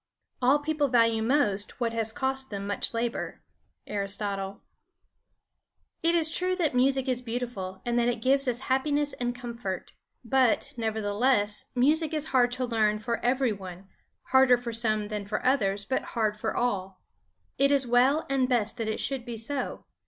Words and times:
"All 0.41 0.57
people 0.57 0.87
value 0.87 1.21
most 1.21 1.79
what 1.79 1.93
has 1.93 2.11
cost 2.11 2.49
them 2.49 2.65
much 2.65 2.91
labor." 2.91 3.43
Aristotle. 3.85 4.61
It 6.01 6.15
is 6.15 6.35
true 6.35 6.55
that 6.55 6.73
music 6.73 7.07
is 7.07 7.21
beautiful 7.21 7.83
and 7.85 7.99
that 7.99 8.07
it 8.07 8.19
gives 8.19 8.47
us 8.47 8.61
happiness 8.61 9.13
and 9.13 9.35
comfort. 9.35 9.93
But, 10.25 10.73
nevertheless, 10.75 11.65
music 11.75 12.15
is 12.15 12.25
hard 12.33 12.51
to 12.53 12.65
learn 12.65 12.97
for 12.97 13.23
every 13.23 13.53
one; 13.53 13.89
harder 14.31 14.57
for 14.57 14.73
some 14.73 15.09
than 15.09 15.23
for 15.27 15.45
others, 15.45 15.85
but 15.85 16.01
hard 16.17 16.35
for 16.35 16.57
all. 16.57 17.03
It 17.59 17.69
is 17.69 17.85
well 17.85 18.25
and 18.27 18.49
best 18.49 18.77
that 18.77 18.89
it 18.89 18.99
should 18.99 19.23
be 19.23 19.37
so. 19.37 19.85